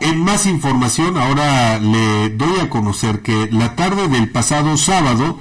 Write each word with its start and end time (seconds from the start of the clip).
en 0.00 0.18
más 0.20 0.46
información, 0.46 1.16
ahora 1.16 1.78
le 1.78 2.30
doy 2.30 2.60
a 2.60 2.68
conocer 2.68 3.22
que 3.22 3.48
la 3.50 3.76
tarde 3.76 4.08
del 4.08 4.30
pasado 4.30 4.76
sábado 4.76 5.38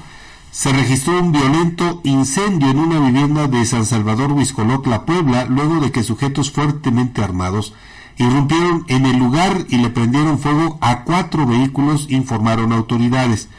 se 0.52 0.72
registró 0.72 1.20
un 1.20 1.32
violento 1.32 2.02
incendio 2.04 2.70
en 2.70 2.80
una 2.80 3.00
vivienda 3.00 3.48
de 3.48 3.66
San 3.66 3.86
Salvador 3.86 4.32
Huizcolotla, 4.32 5.06
Puebla, 5.06 5.46
luego 5.46 5.80
de 5.80 5.92
que 5.92 6.04
sujetos 6.04 6.52
fuertemente 6.52 7.24
armados 7.24 7.74
irrumpieron 8.18 8.86
en 8.88 9.08
el 9.08 9.18
lugar 9.18 9.66
y 9.70 9.78
le 9.78 9.90
prendieron 9.90 10.38
fuego 10.38 10.78
a 10.82 11.04
cuatro 11.04 11.48
vehículos, 11.48 12.08
informaron 12.12 12.72
autoridades. 12.72 13.50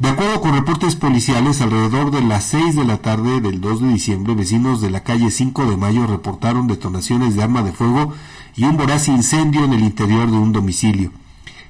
De 0.00 0.08
acuerdo 0.08 0.40
con 0.40 0.54
reportes 0.54 0.96
policiales, 0.96 1.60
alrededor 1.60 2.10
de 2.10 2.22
las 2.22 2.42
6 2.46 2.74
de 2.74 2.84
la 2.84 2.98
tarde 2.98 3.40
del 3.40 3.60
2 3.60 3.82
de 3.82 3.88
diciembre, 3.88 4.34
vecinos 4.34 4.80
de 4.80 4.90
la 4.90 5.04
calle 5.04 5.30
5 5.30 5.66
de 5.66 5.76
Mayo 5.76 6.08
reportaron 6.08 6.66
detonaciones 6.66 7.36
de 7.36 7.42
arma 7.44 7.62
de 7.62 7.70
fuego 7.70 8.12
y 8.56 8.64
un 8.64 8.76
voraz 8.76 9.08
incendio 9.08 9.64
en 9.64 9.72
el 9.72 9.80
interior 9.80 10.30
de 10.30 10.36
un 10.36 10.52
domicilio. 10.52 11.12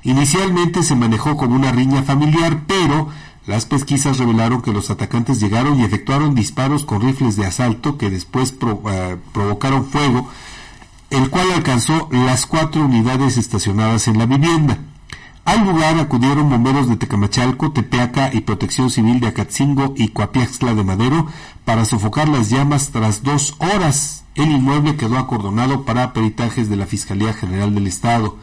Inicialmente 0.02 0.82
se 0.82 0.96
manejó 0.96 1.36
como 1.36 1.54
una 1.54 1.70
riña 1.70 2.02
familiar, 2.02 2.62
pero 2.66 3.08
las 3.46 3.66
pesquisas 3.66 4.18
revelaron 4.18 4.62
que 4.62 4.72
los 4.72 4.90
atacantes 4.90 5.40
llegaron 5.40 5.79
y 5.79 5.84
efectuaron 5.84 6.34
disparos 6.34 6.84
con 6.84 7.00
rifles 7.00 7.36
de 7.36 7.46
asalto 7.46 7.98
que 7.98 8.10
después 8.10 8.54
eh, 8.90 9.16
provocaron 9.32 9.84
fuego, 9.84 10.29
el 11.10 11.29
cual 11.29 11.50
alcanzó 11.52 12.08
las 12.10 12.46
cuatro 12.46 12.85
unidades 12.85 13.36
estacionadas 13.36 14.08
en 14.08 14.18
la 14.18 14.26
vivienda. 14.26 14.79
Al 15.44 15.64
lugar 15.64 15.99
acudieron 15.99 16.50
bomberos 16.50 16.88
de 16.88 16.96
Tecamachalco, 16.96 17.72
Tepeaca 17.72 18.30
y 18.32 18.43
Protección 18.43 18.90
Civil 18.90 19.18
de 19.18 19.26
Acatzingo 19.29 19.93
y 19.96 20.08
Coapiaxtla 20.08 20.74
de 20.74 20.85
Madero 20.85 21.26
para 21.64 21.85
sofocar 21.85 22.29
las 22.29 22.49
llamas 22.49 22.90
tras 22.90 23.24
dos 23.24 23.57
horas. 23.58 24.21
El 24.35 24.50
inmueble 24.50 24.96
quedó 24.96 25.18
acordonado 25.18 25.85
para 25.85 26.14
peritajes 26.14 26.71
de 26.71 26.77
la 26.77 26.86
Fiscalía 26.86 27.35
General 27.35 27.75
del 27.75 27.86
Estado. 27.86 28.39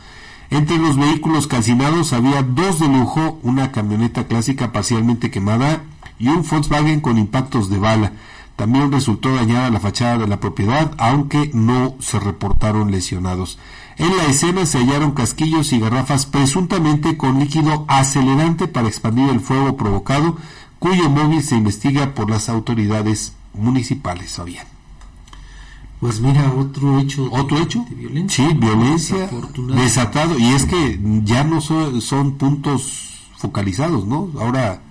Entre 0.52 0.78
los 0.78 0.98
vehículos 0.98 1.48
calcinados 1.48 2.14
había 2.14 2.44
dos 2.44 2.80
de 2.80 2.88
lujo, 2.88 3.40
una 3.42 3.72
camioneta 3.72 4.28
clásica 4.28 4.72
parcialmente 4.72 5.31
quemada 5.31 5.81
y 6.20 6.28
un 6.28 6.44
Volkswagen 6.48 7.02
con 7.02 7.18
impactos 7.18 7.70
de 7.70 7.80
bala. 7.80 8.14
También 8.56 8.92
resultó 8.92 9.34
dañada 9.34 9.72
la 9.72 9.80
fachada 9.80 10.18
de 10.20 10.28
la 10.28 10.40
propiedad, 10.40 10.92
aunque 10.98 11.50
no 11.54 11.96
se 12.00 12.20
reportaron 12.20 12.92
lesionados. 12.92 13.58
En 13.98 14.16
la 14.16 14.26
escena 14.26 14.66
se 14.66 14.80
hallaron 14.80 15.12
casquillos 15.12 15.74
y 15.74 15.80
garrafas 15.80 16.26
presuntamente 16.26 17.18
con 17.18 17.40
líquido 17.40 17.86
acelerante 17.88 18.68
para 18.68 18.88
expandir 18.88 19.30
el 19.30 19.40
fuego 19.40 19.76
provocado, 19.76 20.38
cuyo 20.78 21.09
móvil 21.09 21.42
se 21.42 21.56
investiga 21.56 22.14
por 22.14 22.30
las 22.30 22.48
autoridades 22.48 23.34
municipales. 23.53 24.40
Pues 26.00 26.22
mira, 26.22 26.53
otro 26.53 27.00
hecho 27.00 27.23
de, 27.23 27.30
¿Otro 27.31 27.58
hecho? 27.59 27.86
violencia. 27.89 28.47
Sí, 28.47 28.53
violencia 28.55 29.30
desatado. 29.75 30.39
Y 30.39 30.47
es 30.53 30.66
que 30.66 31.00
ya 31.23 31.44
no 31.44 31.59
son, 31.61 32.38
puntos 32.38 33.30
focalizados, 33.38 34.06
¿no? 34.06 34.30
Ahora 34.39 34.81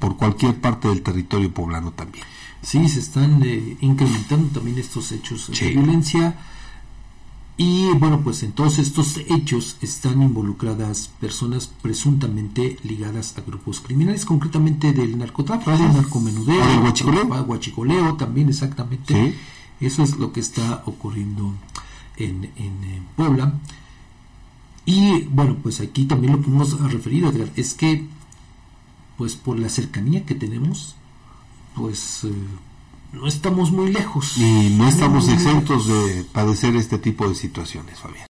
por 0.00 0.16
cualquier 0.16 0.60
parte 0.60 0.88
del 0.88 1.02
territorio 1.02 1.52
poblano 1.52 1.92
también. 1.92 2.24
Sí, 2.62 2.88
se 2.88 2.98
están 2.98 3.42
eh, 3.44 3.76
incrementando 3.80 4.48
también 4.48 4.78
estos 4.78 5.12
hechos 5.12 5.48
de 5.48 5.70
violencia 5.70 6.36
y 7.58 7.86
bueno, 7.94 8.20
pues 8.20 8.42
en 8.42 8.52
todos 8.52 8.78
estos 8.78 9.16
hechos 9.16 9.78
están 9.80 10.20
involucradas 10.20 11.08
personas 11.20 11.68
presuntamente 11.80 12.76
ligadas 12.82 13.34
a 13.38 13.40
grupos 13.40 13.80
criminales, 13.80 14.26
concretamente 14.26 14.92
del 14.92 15.16
narcotráfico, 15.16 15.70
del 15.70 15.94
narcomenudeo, 15.94 16.66
del 16.66 16.80
guachicoleo. 16.80 17.44
guachicoleo 17.44 18.14
también 18.16 18.50
exactamente. 18.50 19.34
Eso 19.80 20.02
es 20.02 20.16
lo 20.16 20.32
que 20.32 20.40
está 20.40 20.82
ocurriendo 20.86 21.54
en, 22.16 22.50
en, 22.56 23.06
Puebla. 23.16 23.54
Y 24.84 25.22
bueno, 25.24 25.56
pues 25.62 25.80
aquí 25.80 26.04
también 26.04 26.34
lo 26.34 26.42
que 26.42 26.48
hemos 26.48 26.80
referido, 26.92 27.32
es 27.56 27.74
que 27.74 28.06
pues 29.16 29.34
por 29.34 29.58
la 29.58 29.68
cercanía 29.68 30.24
que 30.24 30.34
tenemos, 30.34 30.96
pues 31.74 32.24
eh, 32.24 32.32
no 33.12 33.26
estamos 33.26 33.70
muy 33.70 33.92
lejos. 33.92 34.36
Y 34.38 34.70
no 34.76 34.88
estamos 34.88 35.28
exentos 35.28 35.86
de 35.86 36.24
padecer 36.32 36.76
este 36.76 36.98
tipo 36.98 37.28
de 37.28 37.34
situaciones, 37.34 37.98
Fabián. 37.98 38.24